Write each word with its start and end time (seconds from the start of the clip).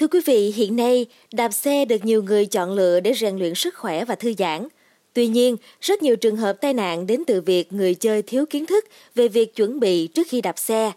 Thưa 0.00 0.08
quý 0.08 0.20
vị, 0.26 0.52
hiện 0.56 0.76
nay 0.76 1.06
đạp 1.32 1.52
xe 1.52 1.84
được 1.84 2.04
nhiều 2.04 2.22
người 2.22 2.46
chọn 2.46 2.72
lựa 2.72 3.00
để 3.00 3.12
rèn 3.14 3.36
luyện 3.36 3.54
sức 3.54 3.74
khỏe 3.74 4.04
và 4.04 4.14
thư 4.14 4.34
giãn. 4.38 4.68
Tuy 5.12 5.26
nhiên, 5.26 5.56
rất 5.80 6.02
nhiều 6.02 6.16
trường 6.16 6.36
hợp 6.36 6.52
tai 6.60 6.74
nạn 6.74 7.06
đến 7.06 7.22
từ 7.26 7.40
việc 7.40 7.72
người 7.72 7.94
chơi 7.94 8.22
thiếu 8.22 8.46
kiến 8.46 8.66
thức 8.66 8.84
về 9.14 9.28
việc 9.28 9.56
chuẩn 9.56 9.80
bị 9.80 10.06
trước 10.06 10.26
khi 10.28 10.40
đạp 10.40 10.58
xe. 10.58 10.92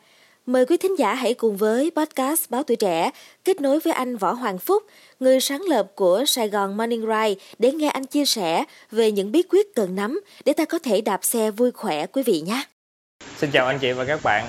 Mời 0.45 0.65
quý 0.65 0.77
thính 0.77 0.99
giả 0.99 1.13
hãy 1.13 1.33
cùng 1.33 1.57
với 1.57 1.91
podcast 1.95 2.49
Báo 2.49 2.63
Tuổi 2.63 2.75
Trẻ 2.75 3.11
kết 3.43 3.61
nối 3.61 3.79
với 3.79 3.93
anh 3.93 4.17
Võ 4.17 4.33
Hoàng 4.33 4.57
Phúc, 4.57 4.83
người 5.19 5.39
sáng 5.39 5.61
lập 5.61 5.91
của 5.95 6.23
Sài 6.27 6.49
Gòn 6.49 6.77
Morning 6.77 7.01
Ride 7.01 7.41
để 7.59 7.71
nghe 7.71 7.89
anh 7.89 8.05
chia 8.05 8.25
sẻ 8.25 8.63
về 8.91 9.11
những 9.11 9.31
bí 9.31 9.43
quyết 9.49 9.75
cần 9.75 9.95
nắm 9.95 10.21
để 10.45 10.53
ta 10.53 10.65
có 10.65 10.79
thể 10.79 11.01
đạp 11.01 11.19
xe 11.23 11.51
vui 11.51 11.71
khỏe 11.71 12.05
quý 12.05 12.23
vị 12.23 12.41
nhé. 12.41 12.63
Xin 13.37 13.51
chào 13.51 13.67
anh 13.67 13.79
chị 13.79 13.91
và 13.91 14.05
các 14.05 14.23
bạn. 14.23 14.45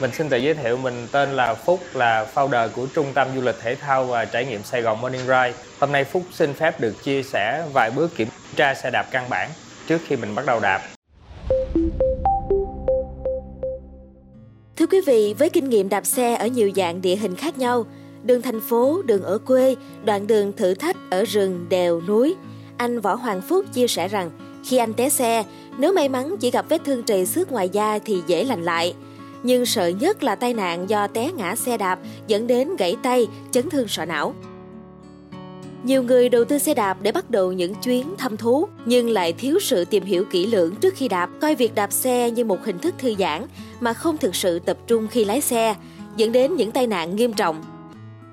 Mình 0.00 0.10
xin 0.12 0.28
tự 0.28 0.36
giới 0.36 0.54
thiệu 0.54 0.76
mình 0.76 1.06
tên 1.12 1.30
là 1.30 1.54
Phúc 1.54 1.80
là 1.94 2.26
founder 2.34 2.68
của 2.68 2.86
Trung 2.94 3.06
tâm 3.14 3.28
Du 3.34 3.40
lịch 3.40 3.54
Thể 3.62 3.74
thao 3.74 4.04
và 4.04 4.24
Trải 4.24 4.44
nghiệm 4.44 4.62
Sài 4.62 4.82
Gòn 4.82 5.00
Morning 5.00 5.20
Ride. 5.20 5.54
Hôm 5.80 5.92
nay 5.92 6.04
Phúc 6.04 6.22
xin 6.32 6.54
phép 6.54 6.80
được 6.80 7.04
chia 7.04 7.22
sẻ 7.22 7.64
vài 7.72 7.90
bước 7.90 8.16
kiểm 8.16 8.28
tra 8.56 8.74
xe 8.74 8.90
đạp 8.90 9.06
căn 9.10 9.24
bản 9.30 9.50
trước 9.86 9.98
khi 10.06 10.16
mình 10.16 10.34
bắt 10.34 10.46
đầu 10.46 10.60
đạp. 10.60 10.82
Thưa 14.76 14.86
quý 14.86 15.00
vị, 15.06 15.34
với 15.38 15.50
kinh 15.50 15.68
nghiệm 15.68 15.88
đạp 15.88 16.06
xe 16.06 16.34
ở 16.34 16.46
nhiều 16.46 16.70
dạng 16.76 17.02
địa 17.02 17.16
hình 17.16 17.36
khác 17.36 17.58
nhau, 17.58 17.86
đường 18.24 18.42
thành 18.42 18.60
phố, 18.60 19.02
đường 19.02 19.22
ở 19.22 19.38
quê, 19.38 19.74
đoạn 20.04 20.26
đường 20.26 20.52
thử 20.52 20.74
thách 20.74 20.96
ở 21.10 21.24
rừng, 21.24 21.66
đèo, 21.68 22.00
núi, 22.00 22.34
anh 22.76 23.00
Võ 23.00 23.14
Hoàng 23.14 23.40
Phúc 23.48 23.64
chia 23.74 23.88
sẻ 23.88 24.08
rằng 24.08 24.30
khi 24.64 24.76
anh 24.76 24.94
té 24.94 25.08
xe, 25.08 25.44
nếu 25.78 25.92
may 25.92 26.08
mắn 26.08 26.36
chỉ 26.40 26.50
gặp 26.50 26.64
vết 26.68 26.80
thương 26.84 27.02
trầy 27.02 27.26
xước 27.26 27.52
ngoài 27.52 27.68
da 27.68 27.98
thì 28.04 28.22
dễ 28.26 28.44
lành 28.44 28.62
lại. 28.62 28.94
Nhưng 29.42 29.66
sợ 29.66 29.86
nhất 29.86 30.22
là 30.22 30.34
tai 30.34 30.54
nạn 30.54 30.90
do 30.90 31.06
té 31.06 31.30
ngã 31.36 31.56
xe 31.56 31.76
đạp 31.76 31.98
dẫn 32.26 32.46
đến 32.46 32.76
gãy 32.76 32.96
tay, 33.02 33.26
chấn 33.50 33.70
thương 33.70 33.88
sọ 33.88 34.04
não. 34.04 34.34
Nhiều 35.84 36.02
người 36.02 36.28
đầu 36.28 36.44
tư 36.44 36.58
xe 36.58 36.74
đạp 36.74 36.96
để 37.02 37.12
bắt 37.12 37.30
đầu 37.30 37.52
những 37.52 37.74
chuyến 37.74 38.14
thăm 38.18 38.36
thú 38.36 38.68
nhưng 38.84 39.10
lại 39.10 39.32
thiếu 39.32 39.58
sự 39.60 39.84
tìm 39.84 40.04
hiểu 40.04 40.24
kỹ 40.30 40.46
lưỡng 40.46 40.74
trước 40.76 40.94
khi 40.96 41.08
đạp, 41.08 41.30
coi 41.40 41.54
việc 41.54 41.74
đạp 41.74 41.92
xe 41.92 42.30
như 42.30 42.44
một 42.44 42.64
hình 42.64 42.78
thức 42.78 42.94
thư 42.98 43.14
giãn 43.18 43.46
mà 43.80 43.92
không 43.92 44.18
thực 44.18 44.34
sự 44.34 44.58
tập 44.58 44.76
trung 44.86 45.08
khi 45.10 45.24
lái 45.24 45.40
xe, 45.40 45.74
dẫn 46.16 46.32
đến 46.32 46.56
những 46.56 46.70
tai 46.70 46.86
nạn 46.86 47.16
nghiêm 47.16 47.32
trọng. 47.32 47.62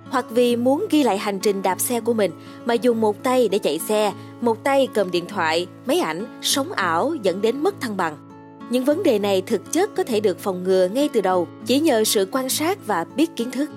Hoặc 0.10 0.26
vì 0.30 0.56
muốn 0.56 0.86
ghi 0.90 1.04
lại 1.04 1.18
hành 1.18 1.40
trình 1.40 1.62
đạp 1.62 1.80
xe 1.80 2.00
của 2.00 2.14
mình 2.14 2.32
mà 2.66 2.74
dùng 2.74 3.02
một 3.02 3.24
tay 3.24 3.50
để 3.50 3.60
chạy 3.60 3.80
xe, 3.80 4.14
một 4.42 4.64
tay 4.64 4.88
cầm 4.94 5.12
điện 5.12 5.26
thoại, 5.28 5.68
máy 5.86 6.00
ảnh, 6.00 6.40
sống 6.42 6.72
ảo 6.72 7.16
dẫn 7.24 7.42
đến 7.42 7.64
mất 7.64 7.82
thăng 7.82 7.98
bằng. 7.98 8.29
Những 8.70 8.86
vấn 8.86 9.04
đề 9.04 9.20
này 9.20 9.42
thực 9.42 9.72
chất 9.72 9.96
có 9.96 10.04
thể 10.04 10.20
được 10.20 10.40
phòng 10.40 10.64
ngừa 10.64 10.88
ngay 10.88 11.10
từ 11.14 11.22
đầu 11.22 11.48
chỉ 11.66 11.80
nhờ 11.80 12.04
sự 12.04 12.28
quan 12.32 12.50
sát 12.50 12.88
và 12.88 13.06
biết 13.16 13.36
kiến 13.36 13.52
thức. 13.52 13.70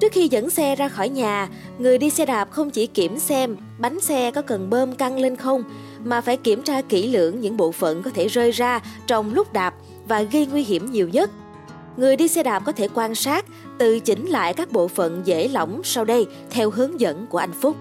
Trước 0.00 0.12
khi 0.12 0.28
dẫn 0.28 0.50
xe 0.50 0.76
ra 0.76 0.88
khỏi 0.88 1.08
nhà, 1.08 1.48
người 1.78 1.98
đi 1.98 2.10
xe 2.10 2.26
đạp 2.26 2.50
không 2.50 2.70
chỉ 2.70 2.86
kiểm 2.86 3.18
xem 3.18 3.56
bánh 3.78 4.00
xe 4.00 4.30
có 4.30 4.42
cần 4.42 4.70
bơm 4.70 4.94
căng 4.94 5.18
lên 5.18 5.36
không, 5.36 5.62
mà 6.04 6.20
phải 6.20 6.36
kiểm 6.36 6.62
tra 6.62 6.82
kỹ 6.82 7.12
lưỡng 7.12 7.40
những 7.40 7.56
bộ 7.56 7.72
phận 7.72 8.02
có 8.02 8.10
thể 8.14 8.28
rơi 8.28 8.50
ra 8.50 8.80
trong 9.06 9.34
lúc 9.34 9.52
đạp 9.52 9.74
và 10.08 10.22
gây 10.22 10.46
nguy 10.46 10.64
hiểm 10.64 10.90
nhiều 10.90 11.08
nhất. 11.08 11.30
Người 11.96 12.16
đi 12.16 12.28
xe 12.28 12.42
đạp 12.42 12.62
có 12.64 12.72
thể 12.72 12.88
quan 12.94 13.14
sát, 13.14 13.44
tự 13.78 14.00
chỉnh 14.00 14.26
lại 14.26 14.54
các 14.54 14.72
bộ 14.72 14.88
phận 14.88 15.22
dễ 15.24 15.48
lỏng 15.48 15.80
sau 15.84 16.04
đây 16.04 16.26
theo 16.50 16.70
hướng 16.70 17.00
dẫn 17.00 17.26
của 17.26 17.38
anh 17.38 17.52
Phúc. 17.52 17.76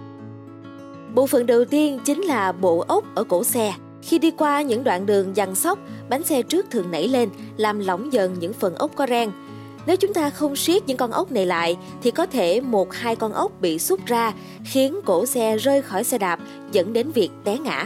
Bộ 1.16 1.28
phận 1.28 1.45
đầu 1.45 1.66
tiên 1.66 2.00
chính 2.06 2.22
là 2.22 2.52
bộ 2.52 2.86
ốc 2.88 3.04
ở 3.16 3.23
cổ 3.23 3.44
xe. 3.44 3.73
Khi 4.02 4.20
đi 4.20 4.31
qua 4.31 4.62
những 4.62 4.84
đoạn 4.84 5.06
đường 5.06 5.36
dằn 5.36 5.56
sóc, 5.56 5.80
bánh 6.09 6.23
xe 6.23 6.42
trước 6.42 6.66
thường 6.72 6.92
nảy 6.92 7.08
lên, 7.08 7.30
làm 7.58 7.80
lỏng 7.80 8.14
dần 8.14 8.36
những 8.39 8.54
phần 8.54 8.76
ốc 8.76 8.92
có 8.95 9.08
ren. 9.08 9.31
Nếu 9.86 9.95
chúng 9.95 10.14
ta 10.14 10.30
không 10.30 10.56
siết 10.56 10.84
những 10.88 10.98
con 10.98 11.12
ốc 11.12 11.31
này 11.31 11.45
lại 11.45 11.78
thì 12.04 12.12
có 12.12 12.26
thể 12.26 12.62
một 12.62 12.94
hai 12.94 13.16
con 13.16 13.34
ốc 13.34 13.52
bị 13.59 13.80
xúc 13.80 14.00
ra 14.06 14.34
khiến 14.66 15.00
cổ 15.06 15.26
xe 15.26 15.58
rơi 15.58 15.81
khỏi 15.81 16.04
xe 16.04 16.17
đạp 16.17 16.39
dẫn 16.72 16.94
đến 16.94 17.12
việc 17.12 17.30
té 17.44 17.58
ngã. 17.58 17.86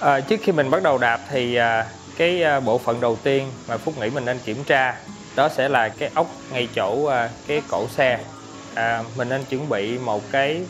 À, 0.00 0.20
trước 0.20 0.36
khi 0.42 0.52
mình 0.52 0.70
bắt 0.70 0.82
đầu 0.82 0.98
đạp 0.98 1.20
thì 1.30 1.54
à, 1.54 1.86
cái 2.16 2.42
à, 2.42 2.60
bộ 2.60 2.78
phận 2.78 3.00
đầu 3.00 3.16
tiên 3.22 3.46
mà 3.68 3.76
Phúc 3.76 3.94
nghĩ 4.00 4.10
mình 4.10 4.24
nên 4.24 4.38
kiểm 4.44 4.64
tra 4.66 4.96
đó 5.36 5.48
sẽ 5.48 5.68
là 5.68 5.88
cái 5.88 6.10
ốc 6.14 6.26
ngay 6.52 6.68
chỗ 6.74 7.04
à, 7.04 7.30
cái 7.46 7.62
cổ 7.68 7.86
xe. 7.88 8.18
À, 8.74 9.02
mình 9.16 9.28
nên 9.28 9.44
chuẩn 9.44 9.68
bị 9.68 9.98
một 9.98 10.22
cái 10.32 10.62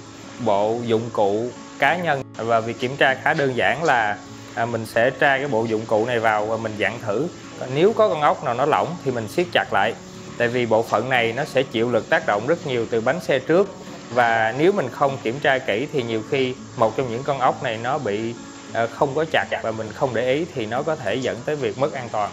bộ 0.45 0.79
dụng 0.84 1.11
cụ 1.12 1.49
cá 1.79 1.97
nhân 1.97 2.23
và 2.37 2.61
việc 2.61 2.79
kiểm 2.79 2.97
tra 2.97 3.15
khá 3.15 3.34
đơn 3.34 3.56
giản 3.56 3.84
là 3.84 4.19
à, 4.56 4.67
mình 4.67 4.87
sẽ 4.87 5.11
tra 5.11 5.39
cái 5.39 5.49
bộ 5.49 5.65
dụng 5.65 5.87
cụ 5.87 6.06
này 6.06 6.21
vào 6.21 6.47
và 6.47 6.56
mình 6.56 6.72
dặn 6.77 6.99
thử. 7.06 7.27
Nếu 7.75 7.93
có 7.93 8.09
con 8.09 8.21
ốc 8.21 8.44
nào 8.44 8.55
nó 8.55 8.67
lỏng 8.67 8.97
thì 9.05 9.11
mình 9.11 9.28
siết 9.28 9.47
chặt 9.53 9.72
lại. 9.72 9.94
Tại 10.39 10.49
vì 10.49 10.67
bộ 10.67 10.83
phận 10.83 11.09
này 11.09 11.33
nó 11.33 11.44
sẽ 11.44 11.62
chịu 11.62 11.91
lực 11.91 12.09
tác 12.09 12.27
động 12.27 12.47
rất 12.47 12.67
nhiều 12.67 12.87
từ 12.91 13.00
bánh 13.00 13.21
xe 13.21 13.39
trước. 13.39 13.69
Và 14.15 14.55
nếu 14.59 14.72
mình 14.72 14.89
không 14.89 15.19
kiểm 15.22 15.39
tra 15.41 15.59
kỹ 15.59 15.87
thì 15.93 16.03
nhiều 16.03 16.22
khi 16.31 16.55
một 16.77 16.97
trong 16.97 17.11
những 17.11 17.22
con 17.22 17.39
ốc 17.39 17.62
này 17.62 17.78
nó 17.83 17.99
bị 17.99 18.34
à, 18.72 18.87
không 18.87 19.15
có 19.15 19.25
chặt 19.33 19.47
và 19.62 19.71
mình 19.71 19.89
không 19.94 20.11
để 20.15 20.34
ý 20.34 20.47
thì 20.55 20.67
nó 20.67 20.83
có 20.83 20.97
thể 20.97 21.15
dẫn 21.15 21.37
tới 21.44 21.56
việc 21.56 21.78
mất 21.78 21.93
an 21.93 22.09
toàn. 22.12 22.31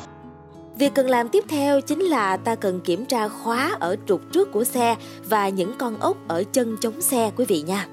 Việc 0.76 0.92
cần 0.96 1.10
làm 1.10 1.30
tiếp 1.30 1.44
theo 1.50 1.82
chính 1.82 2.00
là 2.00 2.38
ta 2.38 2.56
cần 2.56 2.80
kiểm 2.82 3.06
tra 3.06 3.28
khóa 3.28 3.78
ở 3.80 3.96
trục 4.08 4.22
trước 4.34 4.52
của 4.52 4.64
xe 4.64 4.96
và 5.24 5.50
những 5.50 5.74
con 5.78 6.00
ốc 6.00 6.18
ở 6.28 6.44
chân 6.54 6.78
chống 6.82 7.02
xe 7.02 7.32
quý 7.36 7.46
vị 7.46 7.62
nha. 7.62 7.88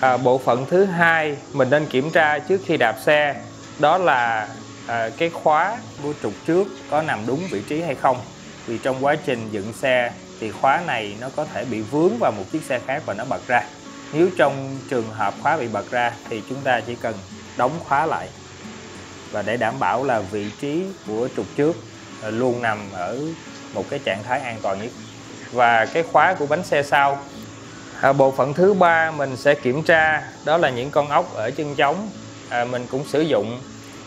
À, 0.00 0.16
bộ 0.16 0.38
phận 0.38 0.66
thứ 0.70 0.84
hai 0.84 1.36
mình 1.52 1.70
nên 1.70 1.86
kiểm 1.86 2.10
tra 2.10 2.38
trước 2.38 2.60
khi 2.64 2.76
đạp 2.76 2.96
xe 3.04 3.34
đó 3.78 3.98
là 3.98 4.48
à, 4.86 5.10
cái 5.18 5.30
khóa 5.30 5.78
của 6.02 6.12
trục 6.22 6.32
trước 6.46 6.68
có 6.90 7.02
nằm 7.02 7.26
đúng 7.26 7.40
vị 7.50 7.62
trí 7.68 7.82
hay 7.82 7.94
không. 7.94 8.16
Vì 8.66 8.78
trong 8.78 9.04
quá 9.04 9.16
trình 9.26 9.48
dựng 9.50 9.72
xe 9.72 10.12
thì 10.40 10.50
khóa 10.50 10.82
này 10.86 11.16
nó 11.20 11.28
có 11.36 11.44
thể 11.44 11.64
bị 11.64 11.80
vướng 11.80 12.18
vào 12.18 12.32
một 12.32 12.44
chiếc 12.52 12.62
xe 12.62 12.80
khác 12.86 13.02
và 13.06 13.14
nó 13.14 13.24
bật 13.24 13.46
ra. 13.46 13.62
Nếu 14.12 14.28
trong 14.38 14.78
trường 14.90 15.10
hợp 15.10 15.34
khóa 15.42 15.56
bị 15.56 15.68
bật 15.68 15.90
ra 15.90 16.12
thì 16.28 16.42
chúng 16.48 16.60
ta 16.60 16.80
chỉ 16.80 16.94
cần 16.94 17.14
đóng 17.56 17.72
khóa 17.88 18.06
lại. 18.06 18.28
Và 19.30 19.42
để 19.42 19.56
đảm 19.56 19.74
bảo 19.78 20.04
là 20.04 20.20
vị 20.20 20.50
trí 20.60 20.82
của 21.06 21.28
trục 21.36 21.46
trước 21.56 21.76
à, 22.22 22.30
luôn 22.30 22.62
nằm 22.62 22.78
ở 22.92 23.20
một 23.74 23.84
cái 23.90 23.98
trạng 24.04 24.22
thái 24.22 24.40
an 24.40 24.58
toàn 24.62 24.82
nhất. 24.82 24.90
Và 25.52 25.86
cái 25.86 26.02
khóa 26.02 26.34
của 26.34 26.46
bánh 26.46 26.64
xe 26.64 26.82
sau. 26.82 27.18
À, 28.00 28.12
bộ 28.12 28.30
phận 28.30 28.54
thứ 28.54 28.74
ba 28.74 29.10
mình 29.10 29.36
sẽ 29.36 29.54
kiểm 29.54 29.82
tra. 29.82 30.22
Đó 30.44 30.56
là 30.56 30.70
những 30.70 30.90
con 30.90 31.08
ốc 31.08 31.34
ở 31.34 31.50
chân 31.50 31.74
trống 31.74 32.10
à, 32.54 32.64
mình 32.64 32.86
cũng 32.90 33.04
sử 33.06 33.20
dụng 33.20 33.58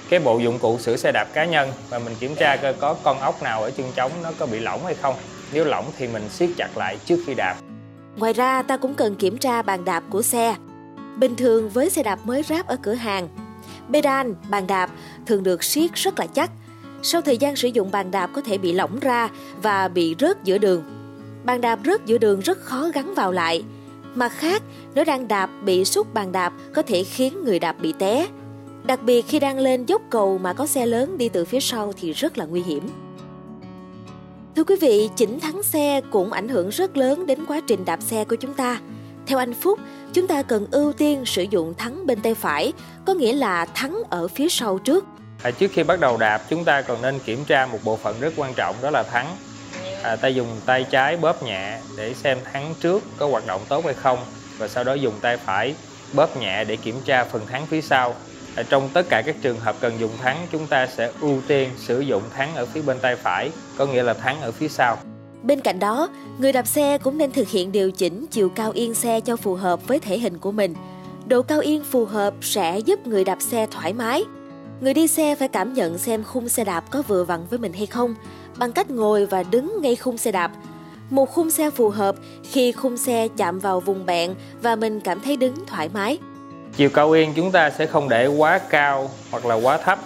cái 0.09 0.19
bộ 0.19 0.39
dụng 0.39 0.59
cụ 0.59 0.79
sửa 0.79 0.97
xe 0.97 1.11
đạp 1.11 1.27
cá 1.33 1.45
nhân 1.45 1.71
và 1.89 1.99
mình 1.99 2.15
kiểm 2.19 2.35
tra 2.35 2.55
coi 2.55 2.73
có 2.73 2.95
con 3.03 3.19
ốc 3.19 3.43
nào 3.43 3.63
ở 3.63 3.71
chân 3.71 3.91
trống 3.95 4.11
nó 4.23 4.31
có 4.39 4.45
bị 4.45 4.59
lỏng 4.59 4.85
hay 4.85 4.95
không 4.95 5.15
nếu 5.53 5.65
lỏng 5.65 5.85
thì 5.97 6.07
mình 6.07 6.29
siết 6.29 6.49
chặt 6.57 6.77
lại 6.77 6.97
trước 7.05 7.23
khi 7.25 7.33
đạp 7.33 7.55
Ngoài 8.17 8.33
ra 8.33 8.61
ta 8.61 8.77
cũng 8.77 8.93
cần 8.93 9.15
kiểm 9.15 9.37
tra 9.37 9.61
bàn 9.61 9.85
đạp 9.85 10.03
của 10.09 10.21
xe. 10.21 10.55
Bình 11.17 11.35
thường 11.35 11.69
với 11.69 11.89
xe 11.89 12.03
đạp 12.03 12.19
mới 12.23 12.43
ráp 12.43 12.67
ở 12.67 12.77
cửa 12.81 12.93
hàng, 12.93 13.27
pedal, 13.93 14.31
bàn 14.49 14.67
đạp 14.67 14.89
thường 15.25 15.43
được 15.43 15.63
siết 15.63 15.93
rất 15.93 16.19
là 16.19 16.27
chắc. 16.27 16.51
Sau 17.03 17.21
thời 17.21 17.37
gian 17.37 17.55
sử 17.55 17.67
dụng 17.67 17.91
bàn 17.91 18.11
đạp 18.11 18.29
có 18.33 18.41
thể 18.41 18.57
bị 18.57 18.73
lỏng 18.73 18.99
ra 18.99 19.29
và 19.61 19.87
bị 19.87 20.15
rớt 20.19 20.43
giữa 20.43 20.57
đường. 20.57 20.83
Bàn 21.43 21.61
đạp 21.61 21.79
rớt 21.85 22.05
giữa 22.05 22.17
đường 22.17 22.39
rất 22.39 22.61
khó 22.61 22.89
gắn 22.93 23.15
vào 23.15 23.31
lại. 23.31 23.63
Mặt 24.15 24.31
khác, 24.37 24.63
nếu 24.95 25.05
đang 25.05 25.27
đạp 25.27 25.49
bị 25.63 25.85
xúc 25.85 26.13
bàn 26.13 26.31
đạp 26.31 26.53
có 26.75 26.81
thể 26.81 27.03
khiến 27.03 27.43
người 27.43 27.59
đạp 27.59 27.75
bị 27.81 27.93
té. 27.99 28.27
Đặc 28.87 29.03
biệt 29.03 29.25
khi 29.27 29.39
đang 29.39 29.59
lên 29.59 29.85
dốc 29.85 30.01
cầu 30.09 30.37
mà 30.37 30.53
có 30.53 30.67
xe 30.67 30.85
lớn 30.85 31.17
đi 31.17 31.29
từ 31.29 31.45
phía 31.45 31.59
sau 31.59 31.93
thì 32.01 32.13
rất 32.13 32.37
là 32.37 32.45
nguy 32.45 32.61
hiểm. 32.61 32.89
Thưa 34.55 34.63
quý 34.63 34.75
vị, 34.81 35.09
chỉnh 35.15 35.39
thắng 35.39 35.63
xe 35.63 36.01
cũng 36.11 36.33
ảnh 36.33 36.47
hưởng 36.47 36.69
rất 36.69 36.97
lớn 36.97 37.25
đến 37.25 37.45
quá 37.45 37.61
trình 37.67 37.85
đạp 37.85 38.01
xe 38.01 38.23
của 38.23 38.35
chúng 38.35 38.53
ta. 38.53 38.79
Theo 39.25 39.37
anh 39.37 39.53
Phúc, 39.53 39.79
chúng 40.13 40.27
ta 40.27 40.41
cần 40.41 40.67
ưu 40.71 40.93
tiên 40.93 41.25
sử 41.25 41.43
dụng 41.43 41.73
thắng 41.77 42.05
bên 42.05 42.21
tay 42.21 42.35
phải, 42.35 42.73
có 43.05 43.13
nghĩa 43.13 43.33
là 43.33 43.65
thắng 43.65 44.03
ở 44.09 44.27
phía 44.27 44.49
sau 44.49 44.77
trước. 44.77 45.05
À, 45.43 45.51
trước 45.51 45.71
khi 45.73 45.83
bắt 45.83 45.99
đầu 45.99 46.17
đạp 46.17 46.41
chúng 46.49 46.65
ta 46.65 46.81
còn 46.81 47.01
nên 47.01 47.19
kiểm 47.19 47.45
tra 47.45 47.65
một 47.65 47.79
bộ 47.83 47.95
phận 47.95 48.19
rất 48.19 48.33
quan 48.37 48.53
trọng 48.53 48.75
đó 48.81 48.89
là 48.89 49.03
thắng. 49.03 49.27
À, 50.03 50.15
ta 50.15 50.27
dùng 50.27 50.47
tay 50.65 50.85
trái 50.89 51.17
bóp 51.17 51.43
nhẹ 51.43 51.79
để 51.97 52.13
xem 52.13 52.37
thắng 52.53 52.73
trước 52.79 53.03
có 53.17 53.27
hoạt 53.27 53.47
động 53.47 53.61
tốt 53.69 53.85
hay 53.85 53.93
không 53.93 54.19
và 54.57 54.67
sau 54.67 54.83
đó 54.83 54.93
dùng 54.93 55.13
tay 55.21 55.37
phải 55.37 55.75
bóp 56.13 56.37
nhẹ 56.37 56.63
để 56.63 56.75
kiểm 56.75 56.95
tra 57.05 57.23
phần 57.23 57.45
thắng 57.45 57.65
phía 57.65 57.81
sau. 57.81 58.15
Ờ, 58.57 58.63
trong 58.63 58.89
tất 58.93 59.05
cả 59.09 59.21
các 59.25 59.35
trường 59.41 59.59
hợp 59.59 59.75
cần 59.79 59.99
dùng 59.99 60.11
thắng 60.21 60.47
chúng 60.51 60.67
ta 60.67 60.87
sẽ 60.87 61.11
ưu 61.21 61.41
tiên 61.47 61.69
sử 61.77 61.99
dụng 61.99 62.23
thắng 62.35 62.55
ở 62.55 62.65
phía 62.65 62.81
bên 62.81 62.97
tay 63.01 63.15
phải, 63.15 63.51
có 63.77 63.85
nghĩa 63.85 64.03
là 64.03 64.13
thắng 64.13 64.41
ở 64.41 64.51
phía 64.51 64.67
sau. 64.67 64.97
Bên 65.43 65.61
cạnh 65.61 65.79
đó, 65.79 66.09
người 66.39 66.53
đạp 66.53 66.67
xe 66.67 66.97
cũng 66.97 67.17
nên 67.17 67.31
thực 67.31 67.49
hiện 67.49 67.71
điều 67.71 67.91
chỉnh 67.91 68.25
chiều 68.31 68.49
cao 68.49 68.71
yên 68.71 68.93
xe 68.93 69.19
cho 69.19 69.35
phù 69.35 69.55
hợp 69.55 69.87
với 69.87 69.99
thể 69.99 70.19
hình 70.19 70.37
của 70.37 70.51
mình. 70.51 70.73
Độ 71.27 71.41
cao 71.41 71.59
yên 71.59 71.83
phù 71.83 72.05
hợp 72.05 72.33
sẽ 72.41 72.79
giúp 72.79 73.07
người 73.07 73.23
đạp 73.23 73.41
xe 73.41 73.67
thoải 73.71 73.93
mái. 73.93 74.23
Người 74.81 74.93
đi 74.93 75.07
xe 75.07 75.35
phải 75.35 75.47
cảm 75.47 75.73
nhận 75.73 75.97
xem 75.97 76.23
khung 76.23 76.49
xe 76.49 76.63
đạp 76.63 76.83
có 76.91 77.01
vừa 77.01 77.23
vặn 77.23 77.39
với 77.49 77.59
mình 77.59 77.73
hay 77.73 77.85
không, 77.85 78.15
bằng 78.57 78.71
cách 78.71 78.89
ngồi 78.89 79.25
và 79.25 79.43
đứng 79.43 79.81
ngay 79.81 79.95
khung 79.95 80.17
xe 80.17 80.31
đạp. 80.31 80.51
Một 81.09 81.31
khung 81.31 81.51
xe 81.51 81.69
phù 81.69 81.89
hợp 81.89 82.15
khi 82.43 82.71
khung 82.71 82.97
xe 82.97 83.27
chạm 83.37 83.59
vào 83.59 83.79
vùng 83.79 84.05
bẹn 84.05 84.35
và 84.61 84.75
mình 84.75 84.99
cảm 84.99 85.19
thấy 85.19 85.37
đứng 85.37 85.53
thoải 85.67 85.89
mái. 85.93 86.17
Chiều 86.77 86.89
cao 86.89 87.11
yên 87.11 87.33
chúng 87.35 87.51
ta 87.51 87.69
sẽ 87.69 87.85
không 87.85 88.09
để 88.09 88.27
quá 88.27 88.59
cao 88.69 89.09
hoặc 89.31 89.45
là 89.45 89.55
quá 89.55 89.77
thấp. 89.77 89.99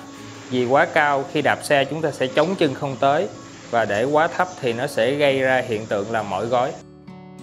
Vì 0.49 0.65
quá 0.65 0.85
cao 0.85 1.25
khi 1.31 1.41
đạp 1.41 1.59
xe 1.63 1.85
chúng 1.85 2.01
ta 2.01 2.11
sẽ 2.11 2.27
chống 2.27 2.55
chân 2.57 2.73
không 2.73 2.95
tới 2.99 3.27
và 3.71 3.85
để 3.85 4.03
quá 4.03 4.27
thấp 4.27 4.47
thì 4.61 4.73
nó 4.73 4.87
sẽ 4.87 5.15
gây 5.15 5.39
ra 5.39 5.63
hiện 5.67 5.85
tượng 5.85 6.11
là 6.11 6.23
mỏi 6.23 6.45
gối. 6.45 6.71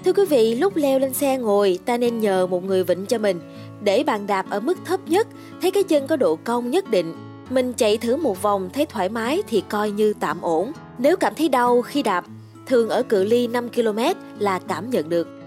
Thưa 0.04 0.12
quý 0.12 0.25
vị, 0.25 0.54
lúc 0.54 0.76
leo 0.76 0.98
lên 0.98 1.14
xe 1.14 1.38
ngồi, 1.38 1.78
ta 1.86 1.96
nên 1.96 2.20
nhờ 2.20 2.46
một 2.46 2.64
người 2.64 2.84
vịnh 2.84 3.06
cho 3.06 3.19
mình, 3.19 3.40
để 3.82 4.04
bàn 4.04 4.26
đạp 4.26 4.46
ở 4.50 4.60
mức 4.60 4.78
thấp 4.84 5.00
nhất, 5.06 5.26
thấy 5.62 5.70
cái 5.70 5.82
chân 5.82 6.06
có 6.06 6.16
độ 6.16 6.38
cong 6.44 6.70
nhất 6.70 6.90
định. 6.90 7.14
Mình 7.50 7.72
chạy 7.72 7.98
thử 7.98 8.16
một 8.16 8.42
vòng 8.42 8.70
thấy 8.72 8.86
thoải 8.86 9.08
mái 9.08 9.42
thì 9.48 9.62
coi 9.69 9.90
như 9.90 10.14
tạm 10.20 10.40
ổn. 10.40 10.72
Nếu 10.98 11.16
cảm 11.16 11.34
thấy 11.34 11.48
đau 11.48 11.82
khi 11.82 12.02
đạp, 12.02 12.24
thường 12.66 12.88
ở 12.88 13.02
cự 13.02 13.24
ly 13.24 13.46
5 13.46 13.69
km 13.69 13.98
là 14.38 14.60
cảm 14.69 14.90
nhận 14.90 15.08
được. 15.08 15.38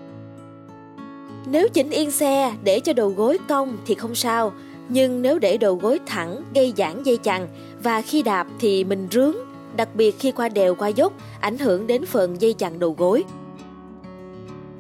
Nếu 1.46 1.68
chỉnh 1.70 1.90
yên 1.90 2.12
xe 2.12 2.54
để 2.64 2.80
cho 2.80 2.94
đầu 2.94 3.10
gối 3.10 3.38
cong 3.50 3.78
thì 3.86 3.96
không 3.96 4.16
sao, 4.16 4.54
nhưng 4.90 5.22
nếu 5.22 5.40
để 5.40 5.58
đầu 5.58 5.76
gối 5.76 6.00
thẳng 6.06 6.44
gây 6.56 6.74
giãn 6.78 7.04
dây 7.04 7.18
chằng 7.18 7.48
và 7.84 8.02
khi 8.02 8.22
đạp 8.22 8.48
thì 8.60 8.84
mình 8.84 9.08
rướng, 9.12 9.36
đặc 9.76 9.90
biệt 9.96 10.16
khi 10.20 10.32
qua 10.32 10.50
đèo 10.50 10.76
qua 10.76 10.88
dốc, 10.88 11.14
ảnh 11.40 11.58
hưởng 11.58 11.88
đến 11.88 12.06
phần 12.06 12.42
dây 12.42 12.54
chằng 12.54 12.80
đầu 12.80 12.96
gối. 12.98 13.24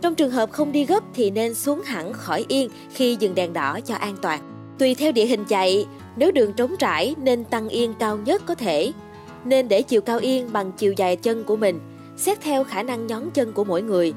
Trong 0.01 0.15
trường 0.15 0.31
hợp 0.31 0.51
không 0.51 0.71
đi 0.71 0.85
gấp 0.85 1.03
thì 1.13 1.31
nên 1.31 1.53
xuống 1.53 1.81
hẳn 1.85 2.13
khỏi 2.13 2.45
yên 2.47 2.69
khi 2.93 3.17
dừng 3.19 3.35
đèn 3.35 3.53
đỏ 3.53 3.79
cho 3.85 3.95
an 3.95 4.15
toàn. 4.21 4.39
Tùy 4.77 4.95
theo 4.95 5.11
địa 5.11 5.25
hình 5.25 5.45
chạy, 5.45 5.85
nếu 6.15 6.31
đường 6.31 6.53
trống 6.53 6.75
trải 6.79 7.15
nên 7.17 7.43
tăng 7.43 7.69
yên 7.69 7.93
cao 7.99 8.17
nhất 8.17 8.41
có 8.45 8.55
thể. 8.55 8.91
Nên 9.45 9.67
để 9.67 9.81
chiều 9.81 10.01
cao 10.01 10.19
yên 10.19 10.53
bằng 10.53 10.71
chiều 10.71 10.93
dài 10.97 11.15
chân 11.15 11.43
của 11.43 11.55
mình, 11.55 11.79
xét 12.17 12.41
theo 12.41 12.63
khả 12.63 12.83
năng 12.83 13.07
nhón 13.07 13.23
chân 13.33 13.53
của 13.53 13.63
mỗi 13.63 13.81
người. 13.81 14.13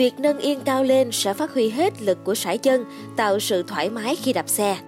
Việc 0.00 0.20
nâng 0.20 0.38
yên 0.38 0.60
cao 0.64 0.84
lên 0.84 1.12
sẽ 1.12 1.34
phát 1.34 1.54
huy 1.54 1.68
hết 1.68 2.02
lực 2.02 2.18
của 2.24 2.34
sải 2.34 2.58
chân, 2.58 2.84
tạo 3.16 3.40
sự 3.40 3.62
thoải 3.62 3.90
mái 3.90 4.16
khi 4.16 4.32
đạp 4.32 4.48
xe. 4.48 4.78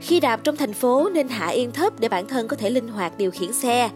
Khi 0.00 0.20
đạp 0.20 0.40
trong 0.44 0.56
thành 0.56 0.72
phố 0.72 1.08
nên 1.14 1.28
hạ 1.28 1.46
yên 1.46 1.72
thấp 1.72 2.00
để 2.00 2.08
bản 2.08 2.26
thân 2.26 2.48
có 2.48 2.56
thể 2.56 2.70
linh 2.70 2.88
hoạt 2.88 3.18
điều 3.18 3.30
khiển 3.30 3.52
xe. 3.52 3.90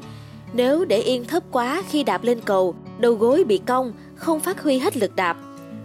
Nếu 0.52 0.84
để 0.84 0.98
yên 0.98 1.24
thấp 1.24 1.42
quá 1.50 1.82
khi 1.88 2.02
đạp 2.02 2.24
lên 2.24 2.40
cầu, 2.44 2.74
đầu 2.98 3.14
gối 3.14 3.44
bị 3.44 3.60
cong, 3.66 3.92
không 4.14 4.40
phát 4.40 4.62
huy 4.62 4.78
hết 4.78 4.96
lực 4.96 5.16
đạp 5.16 5.36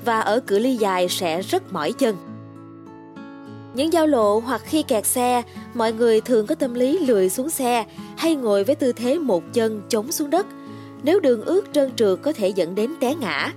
và 0.05 0.19
ở 0.19 0.39
cự 0.39 0.59
ly 0.59 0.75
dài 0.75 1.09
sẽ 1.09 1.41
rất 1.41 1.73
mỏi 1.73 1.91
chân. 1.91 2.15
Những 3.73 3.93
giao 3.93 4.07
lộ 4.07 4.39
hoặc 4.39 4.61
khi 4.65 4.83
kẹt 4.83 5.05
xe, 5.05 5.43
mọi 5.73 5.93
người 5.93 6.21
thường 6.21 6.47
có 6.47 6.55
tâm 6.55 6.73
lý 6.73 6.97
lười 6.97 7.29
xuống 7.29 7.49
xe 7.49 7.85
hay 8.17 8.35
ngồi 8.35 8.63
với 8.63 8.75
tư 8.75 8.91
thế 8.91 9.19
một 9.19 9.43
chân 9.53 9.81
chống 9.89 10.11
xuống 10.11 10.29
đất. 10.29 10.45
Nếu 11.03 11.19
đường 11.19 11.41
ướt 11.45 11.61
trơn 11.73 11.95
trượt 11.95 12.19
có 12.21 12.33
thể 12.33 12.47
dẫn 12.47 12.75
đến 12.75 12.91
té 12.99 13.15
ngã. 13.15 13.51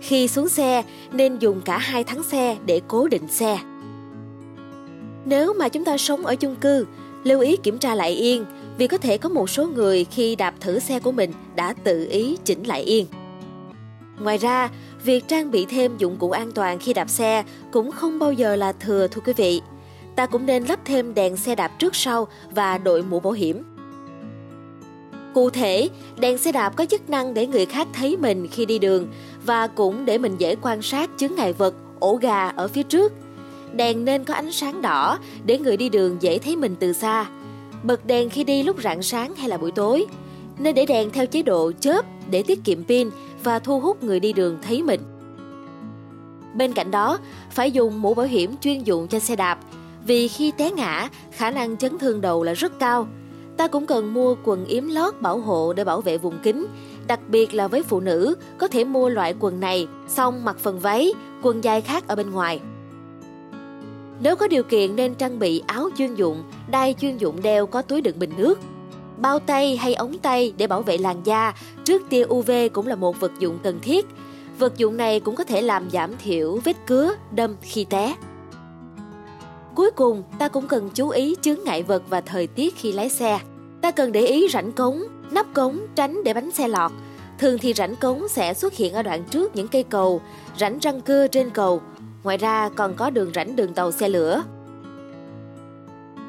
Khi 0.00 0.28
xuống 0.28 0.48
xe 0.48 0.82
nên 1.12 1.38
dùng 1.38 1.60
cả 1.60 1.78
hai 1.78 2.04
thắng 2.04 2.22
xe 2.22 2.56
để 2.66 2.80
cố 2.88 3.08
định 3.08 3.28
xe. 3.28 3.58
Nếu 5.24 5.54
mà 5.54 5.68
chúng 5.68 5.84
ta 5.84 5.98
sống 5.98 6.26
ở 6.26 6.36
chung 6.36 6.56
cư, 6.56 6.86
lưu 7.24 7.40
ý 7.40 7.56
kiểm 7.56 7.78
tra 7.78 7.94
lại 7.94 8.10
yên 8.10 8.44
vì 8.78 8.86
có 8.86 8.98
thể 8.98 9.18
có 9.18 9.28
một 9.28 9.50
số 9.50 9.66
người 9.66 10.04
khi 10.04 10.36
đạp 10.36 10.54
thử 10.60 10.78
xe 10.78 11.00
của 11.00 11.12
mình 11.12 11.32
đã 11.56 11.74
tự 11.84 12.08
ý 12.10 12.36
chỉnh 12.44 12.66
lại 12.66 12.82
yên. 12.82 13.06
Ngoài 14.20 14.38
ra, 14.38 14.70
việc 15.04 15.28
trang 15.28 15.50
bị 15.50 15.64
thêm 15.64 15.96
dụng 15.98 16.16
cụ 16.16 16.30
an 16.30 16.52
toàn 16.52 16.78
khi 16.78 16.94
đạp 16.94 17.10
xe 17.10 17.44
cũng 17.72 17.90
không 17.90 18.18
bao 18.18 18.32
giờ 18.32 18.56
là 18.56 18.72
thừa 18.72 19.06
thưa 19.06 19.20
quý 19.26 19.32
vị. 19.32 19.60
Ta 20.16 20.26
cũng 20.26 20.46
nên 20.46 20.64
lắp 20.64 20.80
thêm 20.84 21.14
đèn 21.14 21.36
xe 21.36 21.54
đạp 21.54 21.68
trước 21.78 21.96
sau 21.96 22.28
và 22.50 22.78
đội 22.78 23.02
mũ 23.02 23.20
bảo 23.20 23.32
hiểm. 23.32 23.73
Cụ 25.34 25.50
thể, 25.50 25.88
đèn 26.18 26.38
xe 26.38 26.52
đạp 26.52 26.76
có 26.76 26.86
chức 26.86 27.10
năng 27.10 27.34
để 27.34 27.46
người 27.46 27.66
khác 27.66 27.88
thấy 27.92 28.16
mình 28.16 28.48
khi 28.48 28.66
đi 28.66 28.78
đường 28.78 29.08
và 29.44 29.66
cũng 29.66 30.04
để 30.04 30.18
mình 30.18 30.36
dễ 30.38 30.56
quan 30.62 30.82
sát 30.82 31.10
chướng 31.16 31.34
ngại 31.36 31.52
vật, 31.52 31.74
ổ 31.98 32.16
gà 32.16 32.48
ở 32.48 32.68
phía 32.68 32.82
trước. 32.82 33.12
Đèn 33.72 34.04
nên 34.04 34.24
có 34.24 34.34
ánh 34.34 34.52
sáng 34.52 34.82
đỏ 34.82 35.18
để 35.44 35.58
người 35.58 35.76
đi 35.76 35.88
đường 35.88 36.16
dễ 36.20 36.38
thấy 36.38 36.56
mình 36.56 36.76
từ 36.80 36.92
xa. 36.92 37.26
Bật 37.82 38.06
đèn 38.06 38.30
khi 38.30 38.44
đi 38.44 38.62
lúc 38.62 38.82
rạng 38.82 39.02
sáng 39.02 39.34
hay 39.34 39.48
là 39.48 39.56
buổi 39.56 39.70
tối. 39.70 40.06
Nên 40.58 40.74
để 40.74 40.86
đèn 40.86 41.10
theo 41.10 41.26
chế 41.26 41.42
độ 41.42 41.72
chớp 41.80 42.04
để 42.30 42.42
tiết 42.42 42.64
kiệm 42.64 42.84
pin 42.84 43.10
và 43.44 43.58
thu 43.58 43.80
hút 43.80 44.02
người 44.02 44.20
đi 44.20 44.32
đường 44.32 44.58
thấy 44.62 44.82
mình. 44.82 45.00
Bên 46.54 46.72
cạnh 46.72 46.90
đó, 46.90 47.18
phải 47.50 47.72
dùng 47.72 48.02
mũ 48.02 48.14
bảo 48.14 48.26
hiểm 48.26 48.56
chuyên 48.60 48.82
dụng 48.82 49.08
cho 49.08 49.18
xe 49.18 49.36
đạp, 49.36 49.58
vì 50.06 50.28
khi 50.28 50.50
té 50.50 50.70
ngã, 50.70 51.08
khả 51.32 51.50
năng 51.50 51.76
chấn 51.76 51.98
thương 51.98 52.20
đầu 52.20 52.42
là 52.42 52.52
rất 52.52 52.78
cao. 52.78 53.06
Ta 53.56 53.66
cũng 53.68 53.86
cần 53.86 54.14
mua 54.14 54.36
quần 54.44 54.64
yếm 54.64 54.88
lót 54.88 55.14
bảo 55.20 55.38
hộ 55.38 55.72
để 55.72 55.84
bảo 55.84 56.00
vệ 56.00 56.18
vùng 56.18 56.38
kính, 56.42 56.66
đặc 57.06 57.20
biệt 57.28 57.54
là 57.54 57.68
với 57.68 57.82
phụ 57.82 58.00
nữ, 58.00 58.34
có 58.58 58.68
thể 58.68 58.84
mua 58.84 59.08
loại 59.08 59.34
quần 59.40 59.60
này, 59.60 59.88
xong 60.08 60.44
mặc 60.44 60.56
phần 60.58 60.78
váy, 60.78 61.12
quần 61.42 61.64
dài 61.64 61.80
khác 61.80 62.08
ở 62.08 62.16
bên 62.16 62.30
ngoài. 62.30 62.60
Nếu 64.20 64.36
có 64.36 64.48
điều 64.48 64.62
kiện 64.62 64.96
nên 64.96 65.14
trang 65.14 65.38
bị 65.38 65.62
áo 65.66 65.88
chuyên 65.98 66.14
dụng, 66.14 66.42
đai 66.70 66.94
chuyên 67.00 67.16
dụng 67.16 67.42
đeo 67.42 67.66
có 67.66 67.82
túi 67.82 68.00
đựng 68.00 68.18
bình 68.18 68.30
nước, 68.36 68.58
Bao 69.16 69.38
tay 69.38 69.76
hay 69.76 69.94
ống 69.94 70.18
tay 70.18 70.52
để 70.56 70.66
bảo 70.66 70.82
vệ 70.82 70.98
làn 70.98 71.20
da 71.24 71.54
trước 71.84 72.02
tia 72.10 72.24
UV 72.24 72.50
cũng 72.72 72.86
là 72.86 72.94
một 72.94 73.20
vật 73.20 73.32
dụng 73.38 73.58
cần 73.62 73.78
thiết. 73.82 74.06
Vật 74.58 74.76
dụng 74.76 74.96
này 74.96 75.20
cũng 75.20 75.36
có 75.36 75.44
thể 75.44 75.62
làm 75.62 75.90
giảm 75.90 76.16
thiểu 76.24 76.58
vết 76.64 76.76
cứa, 76.86 77.14
đâm 77.30 77.56
khi 77.62 77.84
té. 77.84 78.14
Cuối 79.74 79.90
cùng, 79.90 80.22
ta 80.38 80.48
cũng 80.48 80.66
cần 80.66 80.90
chú 80.94 81.08
ý 81.08 81.36
chướng 81.42 81.64
ngại 81.64 81.82
vật 81.82 82.02
và 82.08 82.20
thời 82.20 82.46
tiết 82.46 82.76
khi 82.76 82.92
lái 82.92 83.08
xe. 83.08 83.40
Ta 83.80 83.90
cần 83.90 84.12
để 84.12 84.20
ý 84.20 84.48
rãnh 84.52 84.72
cống, 84.72 85.02
nắp 85.30 85.54
cống 85.54 85.78
tránh 85.94 86.24
để 86.24 86.34
bánh 86.34 86.50
xe 86.50 86.68
lọt. 86.68 86.92
Thường 87.38 87.58
thì 87.58 87.72
rãnh 87.72 87.96
cống 87.96 88.28
sẽ 88.28 88.54
xuất 88.54 88.74
hiện 88.74 88.94
ở 88.94 89.02
đoạn 89.02 89.24
trước 89.30 89.56
những 89.56 89.68
cây 89.68 89.82
cầu, 89.82 90.20
rãnh 90.58 90.78
răng 90.78 91.00
cưa 91.00 91.26
trên 91.26 91.50
cầu. 91.50 91.80
Ngoài 92.22 92.36
ra 92.36 92.68
còn 92.76 92.94
có 92.94 93.10
đường 93.10 93.30
rãnh 93.34 93.56
đường 93.56 93.74
tàu 93.74 93.92
xe 93.92 94.08
lửa. 94.08 94.42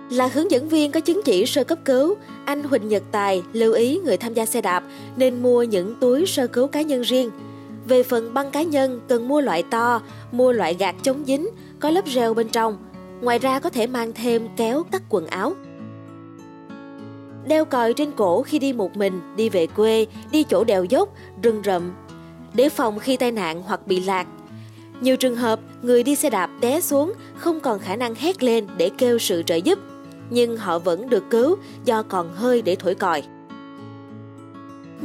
Là 0.10 0.28
hướng 0.28 0.52
dẫn 0.52 0.70
viên 0.70 0.92
có 0.92 1.00
chứng 1.00 1.22
chỉ 1.26 1.46
sơ 1.46 1.64
cấp 1.64 1.80
cứu, 1.86 2.16
anh 2.46 2.64
Huỳnh 2.64 2.88
Nhật 2.88 3.04
Tài 3.12 3.44
lưu 3.54 3.74
ý 3.74 4.00
người 4.00 4.18
tham 4.18 4.34
gia 4.34 4.46
xe 4.46 4.62
đạp 4.62 4.84
nên 5.16 5.44
mua 5.44 5.64
những 5.64 5.96
túi 6.00 6.26
sơ 6.26 6.48
cứu 6.48 6.68
cá 6.68 6.82
nhân 6.82 7.02
riêng. 7.02 7.32
Về 7.88 8.04
phần 8.04 8.34
băng 8.34 8.52
cá 8.52 8.64
nhân 8.64 9.02
cần 9.08 9.28
mua 9.28 9.42
loại 9.42 9.64
to, 9.64 10.02
mua 10.32 10.52
loại 10.52 10.74
gạt 10.74 10.96
chống 11.02 11.24
dính, 11.28 11.50
có 11.80 11.90
lớp 11.90 12.06
rêu 12.08 12.34
bên 12.34 12.50
trong. 12.50 12.78
Ngoài 13.26 13.40
ra 13.40 13.60
có 13.60 13.70
thể 13.70 13.88
mang 13.88 14.12
thêm 14.14 14.48
kéo 14.58 14.84
cắt 14.92 15.04
quần 15.10 15.28
áo. 15.28 15.54
Đeo 17.48 17.66
còi 17.66 17.94
trên 17.94 18.12
cổ 18.12 18.42
khi 18.42 18.60
đi 18.60 18.74
một 18.74 18.98
mình, 18.98 19.22
đi 19.36 19.50
về 19.50 19.68
quê, 19.68 20.06
đi 20.32 20.44
chỗ 20.44 20.64
đèo 20.64 20.84
dốc, 20.84 21.10
rừng 21.44 21.62
rậm. 21.66 21.94
Để 22.54 22.70
phòng 22.70 23.00
khi 23.00 23.18
tai 23.18 23.32
nạn 23.32 23.62
hoặc 23.66 23.88
bị 23.88 24.00
lạc. 24.00 24.28
Nhiều 25.02 25.18
trường 25.18 25.36
hợp, 25.36 25.60
người 25.82 26.04
đi 26.04 26.16
xe 26.16 26.30
đạp 26.30 26.50
té 26.62 26.82
xuống 26.82 27.14
không 27.38 27.60
còn 27.60 27.80
khả 27.80 27.96
năng 27.96 28.16
hét 28.16 28.44
lên 28.44 28.68
để 28.78 28.90
kêu 28.98 29.20
sự 29.20 29.44
trợ 29.44 29.56
giúp 29.56 29.80
nhưng 30.30 30.58
họ 30.58 30.80
vẫn 30.80 31.10
được 31.10 31.24
cứu 31.30 31.56
do 31.86 32.04
còn 32.04 32.34
hơi 32.36 32.62
để 32.62 32.76
thổi 32.76 32.96
còi. 32.96 33.24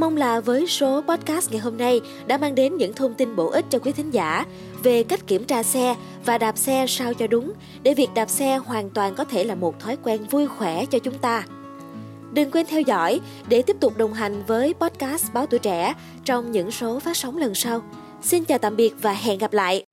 Mong 0.01 0.17
là 0.17 0.41
với 0.41 0.67
số 0.67 1.03
podcast 1.09 1.51
ngày 1.51 1.61
hôm 1.61 1.77
nay 1.77 2.01
đã 2.27 2.39
mang 2.39 2.55
đến 2.55 2.77
những 2.77 2.93
thông 2.93 3.15
tin 3.15 3.37
bổ 3.37 3.47
ích 3.47 3.65
cho 3.71 3.79
quý 3.79 3.93
thính 3.93 4.11
giả 4.11 4.47
về 4.83 5.03
cách 5.03 5.27
kiểm 5.27 5.45
tra 5.45 5.63
xe 5.63 5.97
và 6.25 6.39
đạp 6.39 6.59
xe 6.59 6.85
sao 6.89 7.15
cho 7.15 7.27
đúng, 7.27 7.53
để 7.83 7.95
việc 7.95 8.09
đạp 8.15 8.31
xe 8.31 8.57
hoàn 8.57 8.91
toàn 8.91 9.15
có 9.15 9.25
thể 9.25 9.45
là 9.45 9.55
một 9.55 9.81
thói 9.81 9.97
quen 10.03 10.25
vui 10.31 10.47
khỏe 10.47 10.87
cho 10.87 10.99
chúng 10.99 11.19
ta. 11.19 11.45
Đừng 12.33 12.51
quên 12.51 12.67
theo 12.67 12.81
dõi 12.81 13.21
để 13.49 13.63
tiếp 13.63 13.77
tục 13.81 13.97
đồng 13.97 14.13
hành 14.13 14.43
với 14.47 14.75
podcast 14.81 15.33
Báo 15.33 15.47
Tuổi 15.47 15.61
Trẻ 15.61 15.95
trong 16.25 16.53
những 16.53 16.71
số 16.71 16.99
phát 16.99 17.17
sóng 17.17 17.37
lần 17.37 17.55
sau. 17.55 17.83
Xin 18.23 18.45
chào 18.45 18.59
tạm 18.59 18.77
biệt 18.77 18.95
và 19.03 19.13
hẹn 19.13 19.39
gặp 19.39 19.53
lại! 19.53 19.85